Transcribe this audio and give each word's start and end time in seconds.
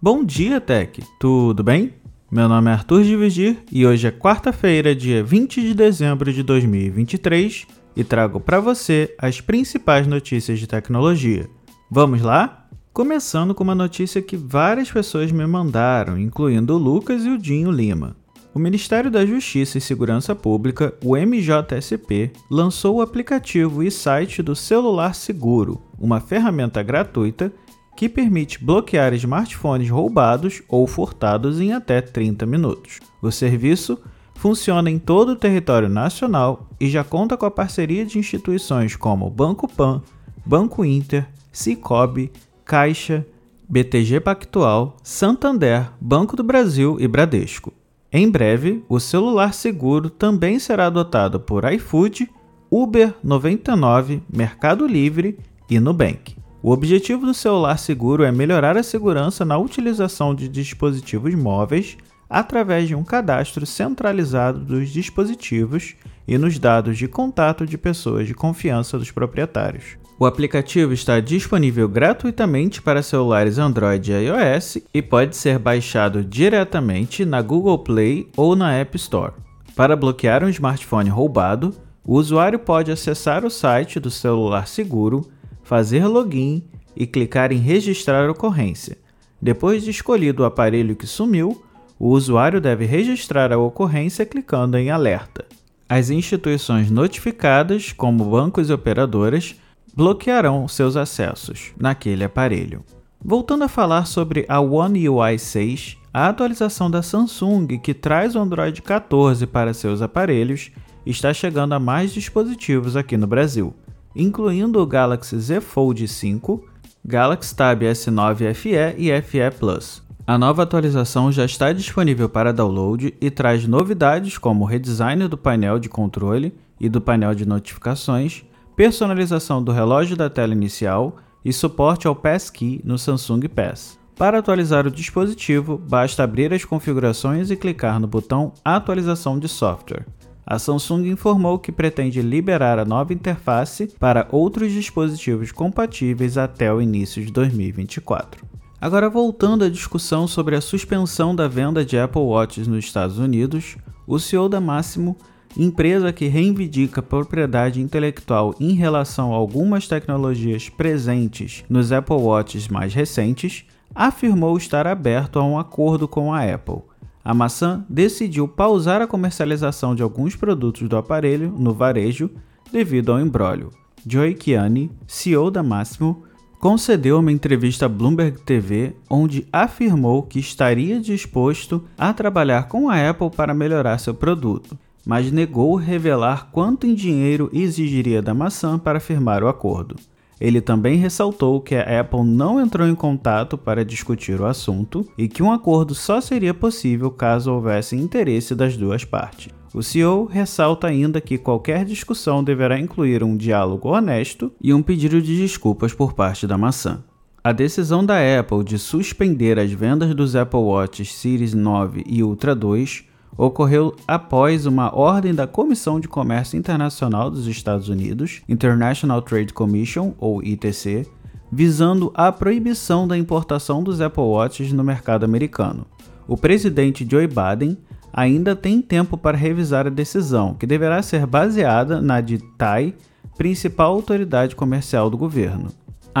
Bom 0.00 0.24
dia, 0.24 0.60
Tech! 0.60 1.02
Tudo 1.18 1.64
bem? 1.64 1.92
Meu 2.30 2.48
nome 2.48 2.70
é 2.70 2.72
Arthur 2.72 3.02
de 3.02 3.16
Vigir 3.16 3.64
e 3.72 3.84
hoje 3.84 4.06
é 4.06 4.12
quarta-feira, 4.12 4.94
dia 4.94 5.24
20 5.24 5.60
de 5.60 5.74
dezembro 5.74 6.32
de 6.32 6.44
2023 6.44 7.66
e 7.96 8.04
trago 8.04 8.38
para 8.38 8.60
você 8.60 9.12
as 9.18 9.40
principais 9.40 10.06
notícias 10.06 10.60
de 10.60 10.68
tecnologia. 10.68 11.50
Vamos 11.90 12.22
lá? 12.22 12.68
Começando 12.92 13.52
com 13.56 13.64
uma 13.64 13.74
notícia 13.74 14.22
que 14.22 14.36
várias 14.36 14.88
pessoas 14.88 15.32
me 15.32 15.44
mandaram, 15.44 16.16
incluindo 16.16 16.76
o 16.76 16.78
Lucas 16.78 17.24
e 17.24 17.30
o 17.30 17.36
Dinho 17.36 17.72
Lima. 17.72 18.16
O 18.54 18.58
Ministério 18.60 19.10
da 19.10 19.26
Justiça 19.26 19.78
e 19.78 19.80
Segurança 19.80 20.32
Pública, 20.32 20.94
o 21.02 21.16
MJSP, 21.16 22.30
lançou 22.48 22.98
o 22.98 23.02
aplicativo 23.02 23.82
e 23.82 23.90
site 23.90 24.44
do 24.44 24.54
Celular 24.54 25.12
Seguro, 25.12 25.82
uma 25.98 26.20
ferramenta 26.20 26.84
gratuita 26.84 27.52
que 27.98 28.08
permite 28.08 28.64
bloquear 28.64 29.12
smartphones 29.14 29.90
roubados 29.90 30.62
ou 30.68 30.86
furtados 30.86 31.60
em 31.60 31.72
até 31.72 32.00
30 32.00 32.46
minutos. 32.46 33.00
O 33.20 33.28
serviço 33.32 33.98
funciona 34.36 34.88
em 34.88 35.00
todo 35.00 35.30
o 35.30 35.36
território 35.36 35.88
nacional 35.88 36.68
e 36.78 36.88
já 36.88 37.02
conta 37.02 37.36
com 37.36 37.44
a 37.44 37.50
parceria 37.50 38.06
de 38.06 38.16
instituições 38.16 38.94
como 38.94 39.28
Banco 39.28 39.66
Pan, 39.66 40.00
Banco 40.46 40.84
Inter, 40.84 41.26
Cicobi, 41.50 42.30
Caixa, 42.64 43.26
BTG 43.68 44.20
Pactual, 44.20 44.96
Santander, 45.02 45.90
Banco 46.00 46.36
do 46.36 46.44
Brasil 46.44 46.98
e 47.00 47.08
Bradesco. 47.08 47.72
Em 48.12 48.30
breve, 48.30 48.84
o 48.88 49.00
celular 49.00 49.52
seguro 49.52 50.08
também 50.08 50.60
será 50.60 50.86
adotado 50.86 51.40
por 51.40 51.64
iFood, 51.72 52.30
Uber 52.70 53.12
99, 53.24 54.22
Mercado 54.32 54.86
Livre 54.86 55.36
e 55.68 55.80
Nubank. 55.80 56.38
O 56.60 56.72
objetivo 56.72 57.24
do 57.24 57.32
celular 57.32 57.78
seguro 57.78 58.24
é 58.24 58.32
melhorar 58.32 58.76
a 58.76 58.82
segurança 58.82 59.44
na 59.44 59.56
utilização 59.56 60.34
de 60.34 60.48
dispositivos 60.48 61.32
móveis 61.34 61.96
através 62.28 62.88
de 62.88 62.96
um 62.96 63.04
cadastro 63.04 63.64
centralizado 63.64 64.58
dos 64.58 64.90
dispositivos 64.90 65.94
e 66.26 66.36
nos 66.36 66.58
dados 66.58 66.98
de 66.98 67.06
contato 67.06 67.64
de 67.64 67.78
pessoas 67.78 68.26
de 68.26 68.34
confiança 68.34 68.98
dos 68.98 69.10
proprietários. 69.12 69.96
O 70.18 70.26
aplicativo 70.26 70.92
está 70.92 71.20
disponível 71.20 71.88
gratuitamente 71.88 72.82
para 72.82 73.04
celulares 73.04 73.56
Android 73.56 74.10
e 74.10 74.26
iOS 74.26 74.78
e 74.92 75.00
pode 75.00 75.36
ser 75.36 75.60
baixado 75.60 76.24
diretamente 76.24 77.24
na 77.24 77.40
Google 77.40 77.78
Play 77.78 78.28
ou 78.36 78.56
na 78.56 78.72
App 78.72 78.96
Store. 78.96 79.32
Para 79.76 79.94
bloquear 79.94 80.42
um 80.42 80.48
smartphone 80.48 81.08
roubado, 81.08 81.72
o 82.04 82.16
usuário 82.16 82.58
pode 82.58 82.90
acessar 82.90 83.44
o 83.44 83.50
site 83.50 84.00
do 84.00 84.10
celular 84.10 84.66
seguro 84.66 85.24
fazer 85.68 86.06
login 86.06 86.64
e 86.96 87.06
clicar 87.06 87.52
em 87.52 87.58
registrar 87.58 88.30
ocorrência. 88.30 88.96
Depois 89.40 89.84
de 89.84 89.90
escolhido 89.90 90.42
o 90.42 90.46
aparelho 90.46 90.96
que 90.96 91.06
sumiu, 91.06 91.62
o 91.98 92.08
usuário 92.08 92.58
deve 92.58 92.86
registrar 92.86 93.52
a 93.52 93.58
ocorrência 93.58 94.24
clicando 94.24 94.78
em 94.78 94.90
alerta. 94.90 95.44
As 95.86 96.08
instituições 96.08 96.90
notificadas, 96.90 97.92
como 97.92 98.24
bancos 98.24 98.70
e 98.70 98.72
operadoras, 98.72 99.56
bloquearão 99.94 100.66
seus 100.66 100.96
acessos 100.96 101.72
naquele 101.78 102.24
aparelho. 102.24 102.82
Voltando 103.22 103.64
a 103.64 103.68
falar 103.68 104.06
sobre 104.06 104.46
a 104.48 104.60
One 104.60 105.06
UI 105.06 105.38
6, 105.38 105.98
a 106.14 106.28
atualização 106.28 106.90
da 106.90 107.02
Samsung 107.02 107.66
que 107.76 107.92
traz 107.92 108.34
o 108.34 108.38
Android 108.38 108.80
14 108.80 109.46
para 109.46 109.74
seus 109.74 110.00
aparelhos 110.00 110.70
está 111.04 111.34
chegando 111.34 111.74
a 111.74 111.78
mais 111.78 112.10
dispositivos 112.14 112.96
aqui 112.96 113.18
no 113.18 113.26
Brasil 113.26 113.74
incluindo 114.14 114.80
o 114.80 114.86
Galaxy 114.86 115.38
Z 115.38 115.60
Fold 115.60 116.06
5, 116.06 116.64
Galaxy 117.04 117.54
Tab 117.54 117.82
S9 117.82 118.54
FE 118.54 118.94
e 118.96 119.22
FE 119.22 119.50
Plus. 119.58 120.02
A 120.26 120.36
nova 120.36 120.62
atualização 120.62 121.32
já 121.32 121.44
está 121.44 121.72
disponível 121.72 122.28
para 122.28 122.52
download 122.52 123.14
e 123.18 123.30
traz 123.30 123.66
novidades 123.66 124.36
como 124.36 124.66
redesign 124.66 125.26
do 125.26 125.38
painel 125.38 125.78
de 125.78 125.88
controle 125.88 126.52
e 126.78 126.88
do 126.88 127.00
painel 127.00 127.34
de 127.34 127.46
notificações, 127.46 128.44
personalização 128.76 129.62
do 129.62 129.72
relógio 129.72 130.16
da 130.16 130.28
tela 130.28 130.52
inicial 130.52 131.16
e 131.44 131.52
suporte 131.52 132.06
ao 132.06 132.14
Passkey 132.14 132.80
no 132.84 132.98
Samsung 132.98 133.48
Pass. 133.48 133.98
Para 134.16 134.40
atualizar 134.40 134.86
o 134.86 134.90
dispositivo, 134.90 135.78
basta 135.78 136.24
abrir 136.24 136.52
as 136.52 136.64
configurações 136.64 137.50
e 137.50 137.56
clicar 137.56 137.98
no 137.98 138.06
botão 138.06 138.52
Atualização 138.64 139.38
de 139.38 139.48
software 139.48 140.04
a 140.50 140.58
Samsung 140.58 141.10
informou 141.10 141.58
que 141.58 141.70
pretende 141.70 142.22
liberar 142.22 142.78
a 142.78 142.84
nova 142.86 143.12
interface 143.12 143.86
para 144.00 144.26
outros 144.32 144.72
dispositivos 144.72 145.52
compatíveis 145.52 146.38
até 146.38 146.72
o 146.72 146.80
início 146.80 147.22
de 147.22 147.30
2024. 147.30 148.46
Agora, 148.80 149.10
voltando 149.10 149.62
à 149.62 149.68
discussão 149.68 150.26
sobre 150.26 150.56
a 150.56 150.62
suspensão 150.62 151.36
da 151.36 151.46
venda 151.46 151.84
de 151.84 151.98
Apple 151.98 152.22
Watches 152.22 152.66
nos 152.66 152.82
Estados 152.86 153.18
Unidos, 153.18 153.76
o 154.06 154.18
CEO 154.18 154.48
da 154.48 154.58
Máximo, 154.58 155.18
empresa 155.54 156.14
que 156.14 156.28
reivindica 156.28 157.02
propriedade 157.02 157.82
intelectual 157.82 158.54
em 158.58 158.72
relação 158.72 159.34
a 159.34 159.36
algumas 159.36 159.86
tecnologias 159.86 160.70
presentes 160.70 161.62
nos 161.68 161.92
Apple 161.92 162.16
Watches 162.16 162.68
mais 162.68 162.94
recentes, 162.94 163.66
afirmou 163.94 164.56
estar 164.56 164.86
aberto 164.86 165.38
a 165.38 165.44
um 165.44 165.58
acordo 165.58 166.08
com 166.08 166.32
a 166.32 166.42
Apple 166.42 166.80
a 167.28 167.34
maçã 167.34 167.84
decidiu 167.90 168.48
pausar 168.48 169.02
a 169.02 169.06
comercialização 169.06 169.94
de 169.94 170.02
alguns 170.02 170.34
produtos 170.34 170.88
do 170.88 170.96
aparelho 170.96 171.54
no 171.58 171.74
varejo 171.74 172.30
devido 172.72 173.12
ao 173.12 173.20
embrólio. 173.20 173.68
Joey 174.06 174.32
Kiani, 174.32 174.90
CEO 175.06 175.50
da 175.50 175.62
Máximo, 175.62 176.24
concedeu 176.58 177.18
uma 177.18 177.30
entrevista 177.30 177.84
à 177.84 177.88
Bloomberg 177.88 178.40
TV 178.40 178.96
onde 179.10 179.46
afirmou 179.52 180.22
que 180.22 180.38
estaria 180.38 180.98
disposto 180.98 181.84
a 181.98 182.14
trabalhar 182.14 182.66
com 182.66 182.88
a 182.88 183.10
Apple 183.10 183.28
para 183.28 183.52
melhorar 183.52 183.98
seu 183.98 184.14
produto, 184.14 184.78
mas 185.04 185.30
negou 185.30 185.74
revelar 185.74 186.48
quanto 186.50 186.86
em 186.86 186.94
dinheiro 186.94 187.50
exigiria 187.52 188.22
da 188.22 188.32
maçã 188.32 188.78
para 188.78 189.00
firmar 189.00 189.42
o 189.42 189.48
acordo. 189.48 189.96
Ele 190.40 190.60
também 190.60 190.96
ressaltou 190.96 191.60
que 191.60 191.74
a 191.74 192.00
Apple 192.00 192.22
não 192.22 192.60
entrou 192.60 192.86
em 192.86 192.94
contato 192.94 193.58
para 193.58 193.84
discutir 193.84 194.40
o 194.40 194.46
assunto 194.46 195.06
e 195.16 195.26
que 195.26 195.42
um 195.42 195.52
acordo 195.52 195.94
só 195.94 196.20
seria 196.20 196.54
possível 196.54 197.10
caso 197.10 197.52
houvesse 197.52 197.96
interesse 197.96 198.54
das 198.54 198.76
duas 198.76 199.04
partes. 199.04 199.52
O 199.74 199.82
CEO 199.82 200.24
ressalta 200.24 200.86
ainda 200.86 201.20
que 201.20 201.36
qualquer 201.36 201.84
discussão 201.84 202.42
deverá 202.42 202.78
incluir 202.78 203.22
um 203.22 203.36
diálogo 203.36 203.90
honesto 203.90 204.50
e 204.62 204.72
um 204.72 204.82
pedido 204.82 205.20
de 205.20 205.36
desculpas 205.36 205.92
por 205.92 206.14
parte 206.14 206.46
da 206.46 206.56
maçã. 206.56 207.04
A 207.42 207.52
decisão 207.52 208.04
da 208.04 208.16
Apple 208.38 208.64
de 208.64 208.78
suspender 208.78 209.58
as 209.58 209.70
vendas 209.72 210.14
dos 210.14 210.34
Apple 210.34 210.60
Watch 210.60 211.04
Series 211.04 211.54
9 211.54 212.04
e 212.06 212.22
Ultra 212.22 212.54
2 212.54 213.04
ocorreu 213.38 213.94
após 214.06 214.66
uma 214.66 214.92
ordem 214.92 215.32
da 215.32 215.46
Comissão 215.46 216.00
de 216.00 216.08
Comércio 216.08 216.58
Internacional 216.58 217.30
dos 217.30 217.46
Estados 217.46 217.88
Unidos, 217.88 218.42
International 218.48 219.22
Trade 219.22 219.54
Commission, 219.54 220.12
ou 220.18 220.42
ITC, 220.42 221.06
visando 221.50 222.10
a 222.14 222.32
proibição 222.32 223.06
da 223.06 223.16
importação 223.16 223.82
dos 223.82 224.00
Apple 224.00 224.24
Watches 224.24 224.72
no 224.72 224.82
mercado 224.82 225.24
americano. 225.24 225.86
O 226.26 226.36
presidente 226.36 227.06
Joe 227.08 227.28
Biden 227.28 227.78
ainda 228.12 228.56
tem 228.56 228.82
tempo 228.82 229.16
para 229.16 229.38
revisar 229.38 229.86
a 229.86 229.90
decisão, 229.90 230.54
que 230.54 230.66
deverá 230.66 231.00
ser 231.00 231.24
baseada 231.24 232.02
na 232.02 232.20
de 232.20 232.38
TAI, 232.56 232.92
principal 233.36 233.92
autoridade 233.92 234.56
comercial 234.56 235.08
do 235.08 235.16
governo. 235.16 235.68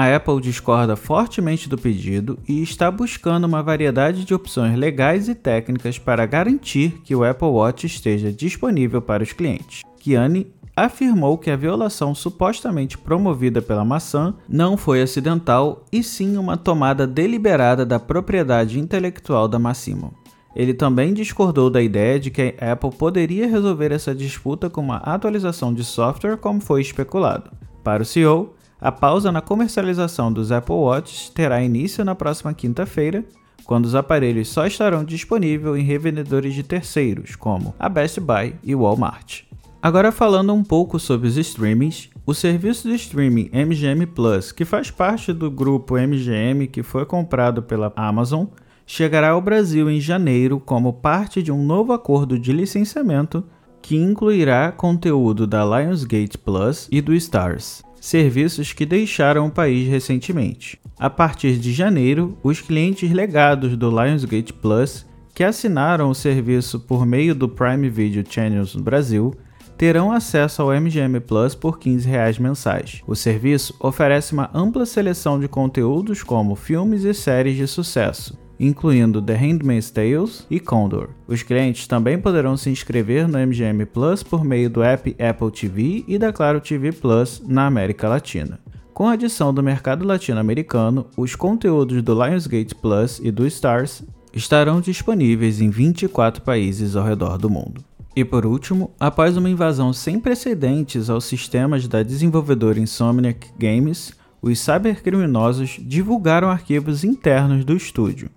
A 0.00 0.14
Apple 0.14 0.40
discorda 0.40 0.94
fortemente 0.94 1.68
do 1.68 1.76
pedido 1.76 2.38
e 2.48 2.62
está 2.62 2.88
buscando 2.88 3.48
uma 3.48 3.64
variedade 3.64 4.24
de 4.24 4.32
opções 4.32 4.78
legais 4.78 5.28
e 5.28 5.34
técnicas 5.34 5.98
para 5.98 6.24
garantir 6.24 7.00
que 7.02 7.16
o 7.16 7.24
Apple 7.24 7.48
Watch 7.48 7.84
esteja 7.84 8.30
disponível 8.30 9.02
para 9.02 9.24
os 9.24 9.32
clientes. 9.32 9.82
Kiani 9.98 10.46
afirmou 10.76 11.36
que 11.36 11.50
a 11.50 11.56
violação 11.56 12.14
supostamente 12.14 12.96
promovida 12.96 13.60
pela 13.60 13.84
maçã 13.84 14.36
não 14.48 14.76
foi 14.76 15.02
acidental 15.02 15.84
e 15.90 16.00
sim 16.04 16.36
uma 16.36 16.56
tomada 16.56 17.04
deliberada 17.04 17.84
da 17.84 17.98
propriedade 17.98 18.78
intelectual 18.78 19.48
da 19.48 19.58
Massimo. 19.58 20.14
Ele 20.54 20.74
também 20.74 21.12
discordou 21.12 21.68
da 21.68 21.82
ideia 21.82 22.20
de 22.20 22.30
que 22.30 22.54
a 22.60 22.70
Apple 22.70 22.92
poderia 22.92 23.48
resolver 23.48 23.90
essa 23.90 24.14
disputa 24.14 24.70
com 24.70 24.80
uma 24.80 24.98
atualização 24.98 25.74
de 25.74 25.82
software 25.82 26.36
como 26.36 26.60
foi 26.60 26.82
especulado. 26.82 27.50
Para 27.82 28.02
o 28.02 28.06
CEO, 28.06 28.54
a 28.80 28.92
pausa 28.92 29.32
na 29.32 29.40
comercialização 29.40 30.32
dos 30.32 30.52
Apple 30.52 30.74
Watch 30.74 31.32
terá 31.32 31.62
início 31.62 32.04
na 32.04 32.14
próxima 32.14 32.54
quinta-feira, 32.54 33.24
quando 33.64 33.86
os 33.86 33.94
aparelhos 33.94 34.48
só 34.48 34.66
estarão 34.66 35.04
disponíveis 35.04 35.76
em 35.76 35.82
revendedores 35.82 36.54
de 36.54 36.62
terceiros, 36.62 37.36
como 37.36 37.74
a 37.78 37.88
Best 37.88 38.20
Buy 38.20 38.54
e 38.62 38.74
Walmart. 38.74 39.42
Agora 39.82 40.10
falando 40.10 40.52
um 40.54 40.64
pouco 40.64 40.98
sobre 40.98 41.28
os 41.28 41.36
streamings, 41.36 42.08
o 42.24 42.34
serviço 42.34 42.88
de 42.88 42.94
streaming 42.94 43.50
MGM 43.52 44.06
Plus, 44.06 44.52
que 44.52 44.64
faz 44.64 44.90
parte 44.90 45.32
do 45.32 45.50
grupo 45.50 45.96
MGM 45.96 46.66
que 46.66 46.82
foi 46.82 47.04
comprado 47.04 47.62
pela 47.62 47.92
Amazon, 47.94 48.46
chegará 48.86 49.30
ao 49.30 49.40
Brasil 49.40 49.90
em 49.90 50.00
janeiro 50.00 50.58
como 50.58 50.92
parte 50.92 51.42
de 51.42 51.52
um 51.52 51.64
novo 51.64 51.92
acordo 51.92 52.38
de 52.38 52.52
licenciamento 52.52 53.44
que 53.82 53.96
incluirá 53.96 54.72
conteúdo 54.72 55.46
da 55.46 55.64
Lionsgate 55.64 56.38
Plus 56.38 56.88
e 56.90 57.00
do 57.00 57.14
Stars. 57.14 57.82
Serviços 58.00 58.72
que 58.72 58.86
deixaram 58.86 59.46
o 59.46 59.50
país 59.50 59.88
recentemente. 59.88 60.78
A 60.98 61.08
partir 61.08 61.58
de 61.58 61.72
janeiro, 61.72 62.36
os 62.42 62.60
clientes 62.60 63.10
legados 63.12 63.76
do 63.76 63.90
Lionsgate 63.90 64.52
Plus 64.52 65.06
que 65.34 65.44
assinaram 65.44 66.10
o 66.10 66.14
serviço 66.14 66.80
por 66.80 67.06
meio 67.06 67.32
do 67.32 67.48
Prime 67.48 67.88
Video 67.88 68.24
Channels 68.28 68.74
no 68.74 68.82
Brasil 68.82 69.32
terão 69.76 70.10
acesso 70.10 70.60
ao 70.60 70.72
MGM 70.72 71.20
Plus 71.20 71.54
por 71.54 71.78
15 71.78 72.08
reais 72.08 72.38
mensais. 72.40 73.00
O 73.06 73.14
serviço 73.14 73.72
oferece 73.78 74.32
uma 74.32 74.50
ampla 74.52 74.84
seleção 74.84 75.38
de 75.38 75.46
conteúdos 75.46 76.24
como 76.24 76.56
filmes 76.56 77.04
e 77.04 77.14
séries 77.14 77.56
de 77.56 77.68
sucesso, 77.68 78.36
incluindo 78.58 79.22
The 79.22 79.34
Handmaid's 79.34 79.90
Tales 79.90 80.46
e 80.50 80.58
Condor. 80.58 81.10
Os 81.26 81.42
clientes 81.42 81.86
também 81.86 82.18
poderão 82.18 82.56
se 82.56 82.70
inscrever 82.70 83.28
no 83.28 83.38
MGM 83.38 83.86
Plus 83.86 84.22
por 84.22 84.44
meio 84.44 84.68
do 84.68 84.82
app 84.82 85.16
Apple 85.18 85.50
TV 85.50 86.04
e 86.08 86.18
da 86.18 86.32
Claro 86.32 86.60
TV 86.60 86.92
Plus 86.92 87.42
na 87.46 87.66
América 87.66 88.08
Latina. 88.08 88.58
Com 88.92 89.06
a 89.06 89.12
adição 89.12 89.54
do 89.54 89.62
mercado 89.62 90.04
latino-americano, 90.04 91.06
os 91.16 91.36
conteúdos 91.36 92.02
do 92.02 92.14
Lionsgate 92.14 92.74
Plus 92.74 93.20
e 93.22 93.30
do 93.30 93.46
Stars 93.46 94.02
estarão 94.32 94.80
disponíveis 94.80 95.60
em 95.60 95.70
24 95.70 96.42
países 96.42 96.96
ao 96.96 97.04
redor 97.04 97.38
do 97.38 97.48
mundo. 97.48 97.84
E 98.16 98.24
por 98.24 98.44
último, 98.44 98.90
após 98.98 99.36
uma 99.36 99.48
invasão 99.48 99.92
sem 99.92 100.18
precedentes 100.18 101.08
aos 101.08 101.24
sistemas 101.24 101.86
da 101.86 102.02
desenvolvedora 102.02 102.80
Insomniac 102.80 103.46
Games, 103.56 104.12
os 104.42 104.58
cybercriminosos 104.58 105.78
divulgaram 105.80 106.48
arquivos 106.48 107.04
internos 107.04 107.64
do 107.64 107.76
estúdio, 107.76 108.28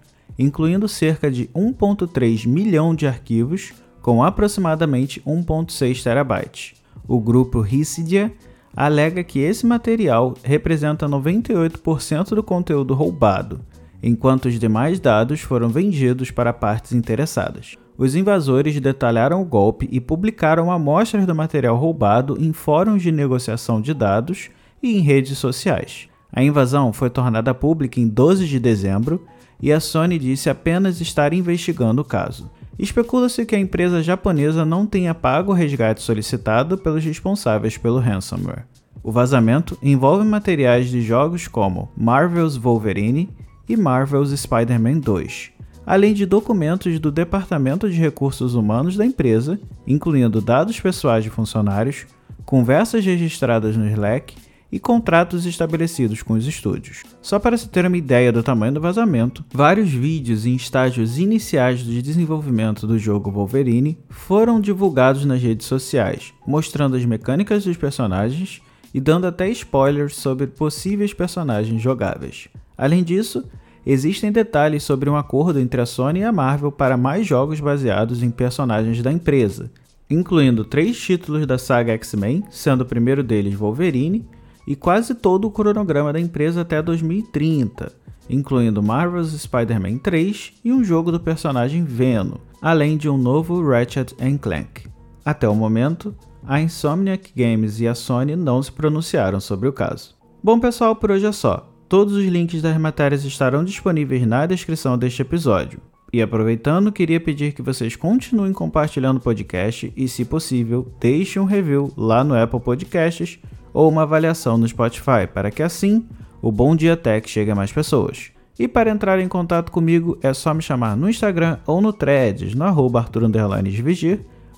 incluindo 0.42 0.88
cerca 0.88 1.30
de 1.30 1.48
1.3 1.56 2.48
milhão 2.48 2.96
de 2.96 3.08
arquivos 3.08 3.74
com 4.02 4.24
aproximadamente 4.24 5.22
1.6 5.22 6.04
terabytes. 6.04 6.74
O 7.08 7.20
grupo 7.20 7.66
Hissidia 7.66 8.34
alega 8.76 9.24
que 9.24 9.40
esse 9.40 9.66
material 9.66 10.34
representa 10.44 11.08
98% 11.08 12.30
do 12.30 12.42
conteúdo 12.42 12.94
roubado, 12.94 13.62
enquanto 14.02 14.46
os 14.46 14.58
demais 14.58 15.00
dados 15.00 15.42
foram 15.42 15.70
vendidos 15.70 16.32
para 16.32 16.54
partes 16.54 16.94
interessadas. 16.94 17.78
Os 17.98 18.16
invasores 18.16 18.80
detalharam 18.80 19.42
o 19.42 19.46
golpe 19.46 19.88
e 19.92 20.02
publicaram 20.02 20.72
amostras 20.72 21.26
do 21.26 21.36
material 21.36 21.78
roubado 21.78 22.36
em 22.40 22.52
fóruns 22.52 23.04
de 23.04 23.12
negociação 23.12 23.80
de 23.80 23.94
dados 23.94 24.50
e 24.82 24.98
em 24.98 25.02
redes 25.02 25.38
sociais. 25.38 26.08
A 26.34 26.42
invasão 26.42 26.92
foi 26.94 27.10
tornada 27.10 27.54
pública 27.54 28.00
em 28.00 28.08
12 28.08 28.48
de 28.48 28.60
dezembro 28.60 29.22
e 29.62 29.72
a 29.72 29.80
Sony 29.80 30.18
disse 30.18 30.50
apenas 30.50 31.00
estar 31.00 31.34
investigando 31.34 32.02
o 32.02 32.06
caso. 32.06 32.50
Especula-se 32.80 33.46
que 33.46 33.56
a 33.56 33.60
empresa 33.60 34.02
japonesa 34.02 34.66
não 34.66 34.88
tenha 34.88 35.14
pago 35.14 35.52
o 35.52 35.56
resgate 35.56 36.02
solicitado 36.02 36.78
pelos 36.78 37.04
responsáveis 37.04 37.78
pelo 37.78 38.00
ransomware. 38.00 38.66
O 39.04 39.12
vazamento 39.12 39.78
envolve 39.84 40.26
materiais 40.26 40.90
de 40.90 41.02
jogos 41.02 41.48
como 41.48 41.92
Marvel's 41.96 42.56
Wolverine 42.56 43.30
e 43.70 43.78
Marvel's 43.78 44.32
Spider-Man 44.32 45.00
2, 45.00 45.52
além 45.86 46.14
de 46.14 46.26
documentos 46.26 47.00
do 47.00 47.12
Departamento 47.12 47.90
de 47.90 47.98
Recursos 47.98 48.56
Humanos 48.56 48.96
da 48.96 49.06
empresa, 49.06 49.60
incluindo 49.86 50.42
dados 50.42 50.80
pessoais 50.80 51.24
de 51.24 51.30
funcionários, 51.30 52.06
conversas 52.46 53.06
registradas 53.06 53.78
no 53.78 53.88
Slack 53.88 54.36
e 54.72 54.80
contratos 54.80 55.46
estabelecidos 55.46 56.24
com 56.24 56.34
os 56.34 56.48
estúdios. 56.48 57.04
Só 57.22 57.38
para 57.38 57.58
se 57.58 57.68
ter 57.68 57.86
uma 57.86 57.98
ideia 57.98 58.32
do 58.32 58.42
tamanho 58.42 58.74
do 58.74 58.82
vazamento, 58.82 59.44
vários 59.54 59.92
vídeos 59.92 60.46
em 60.46 60.56
estágios 60.56 61.18
iniciais 61.18 61.82
de 61.82 62.02
desenvolvimento 62.02 62.88
do 62.88 62.98
jogo 62.98 63.30
Wolverine 63.30 63.98
foram 64.10 64.62
divulgados 64.62 65.26
nas 65.26 65.42
redes 65.42 65.68
sociais, 65.68 66.34
mostrando 66.48 66.96
as 66.96 67.04
mecânicas 67.04 67.66
dos 67.66 67.76
personagens 67.76 68.62
e 68.94 69.00
dando 69.00 69.28
até 69.28 69.50
spoilers 69.50 70.16
sobre 70.16 70.48
possíveis 70.48 71.14
personagens 71.14 71.82
jogáveis. 71.82 72.48
Além 72.78 73.04
disso, 73.04 73.44
existem 73.86 74.32
detalhes 74.32 74.84
sobre 74.84 75.10
um 75.10 75.16
acordo 75.16 75.60
entre 75.60 75.82
a 75.82 75.86
Sony 75.86 76.20
e 76.20 76.24
a 76.24 76.32
Marvel 76.32 76.72
para 76.72 76.98
mais 76.98 77.28
jogos 77.28 77.60
baseados 77.60 78.24
em 78.24 78.30
personagens 78.30 79.02
da 79.02 79.12
empresa, 79.12 79.72
incluindo 80.10 80.66
três 80.66 81.00
títulos 81.00 81.46
da 81.46 81.58
saga 81.58 81.94
X-Men, 81.94 82.44
sendo 82.50 82.82
o 82.82 82.86
primeiro 82.86 83.24
deles 83.24 83.54
Wolverine, 83.54 84.26
e 84.66 84.76
quase 84.76 85.16
todo 85.16 85.46
o 85.46 85.52
cronograma 85.52 86.14
da 86.14 86.20
empresa 86.20 86.62
até 86.62 86.82
2030, 86.82 87.92
incluindo 88.30 88.82
Marvel's 88.82 89.32
Spider-Man 89.32 89.98
3 89.98 90.54
e 90.64 90.72
um 90.72 90.84
jogo 90.84 91.12
do 91.12 91.20
personagem 91.20 91.84
Venom, 91.84 92.38
além 92.62 92.98
de 92.98 93.10
um 93.10 93.18
novo 93.18 93.62
Ratchet 93.68 94.16
Clank. 94.40 94.88
Até 95.26 95.48
o 95.48 95.56
momento, 95.56 96.16
a 96.46 96.62
Insomniac 96.62 97.32
Games 97.36 97.80
e 97.80 97.88
a 97.88 97.94
Sony 97.94 98.36
não 98.36 98.62
se 98.62 98.72
pronunciaram 98.72 99.40
sobre 99.40 99.68
o 99.68 99.74
caso. 99.74 100.16
Bom 100.44 100.60
pessoal, 100.60 100.96
por 100.96 101.12
hoje 101.12 101.26
é 101.26 101.32
só. 101.32 101.68
Todos 101.88 102.14
os 102.14 102.26
links 102.26 102.62
das 102.62 102.78
matérias 102.78 103.26
estarão 103.26 103.64
disponíveis 103.64 104.26
na 104.26 104.46
descrição 104.46 104.98
deste 104.98 105.22
episódio. 105.22 105.82
E 106.14 106.22
aproveitando, 106.22 106.92
queria 106.92 107.20
pedir 107.20 107.54
que 107.54 107.62
vocês 107.62 107.96
continuem 107.96 108.52
compartilhando 108.52 109.18
o 109.18 109.22
podcast 109.22 109.94
e, 109.96 110.08
se 110.08 110.26
possível, 110.26 110.92
deixem 111.00 111.42
um 111.42 111.46
review 111.46 111.92
lá 111.96 112.24
no 112.24 112.36
Apple 112.36 112.60
Podcasts 112.60 113.40
ou 113.74 113.90
uma 113.90 114.04
avaliação 114.04 114.58
no 114.58 114.68
Spotify, 114.68 115.28
para 115.32 115.52
que 115.52 115.64
assim 115.64 116.06
o 116.42 116.52
Bom 116.52 116.76
Dia 116.76 116.98
Tech 116.98 117.30
chegue 117.30 117.52
a 117.52 117.56
mais 117.56 117.72
pessoas. 117.72 118.32
E 118.60 118.68
para 118.68 118.92
entrar 118.92 119.20
em 119.20 119.28
contato 119.28 119.72
comigo 119.72 120.18
é 120.22 120.34
só 120.34 120.54
me 120.54 120.62
chamar 120.62 120.96
no 120.96 121.10
Instagram 121.10 121.58
ou 121.66 121.82
no 121.82 121.92
Threads, 121.92 122.54
no 122.54 122.66
arroba 122.66 123.00
Arthur 123.00 123.24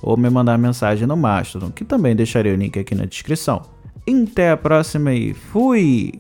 ou 0.01 0.18
me 0.18 0.30
mandar 0.30 0.57
mensagem 0.57 1.07
no 1.07 1.15
Mastodon, 1.15 1.71
que 1.71 1.86
também 1.86 2.15
deixarei 2.15 2.54
o 2.54 2.57
link 2.57 2.77
aqui 2.77 2.94
na 2.94 3.06
descrição. 3.06 3.62
Até 4.06 4.51
a 4.51 4.57
próxima 4.57 5.13
e 5.13 5.33
fui! 5.33 6.19